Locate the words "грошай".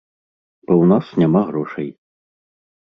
1.51-1.89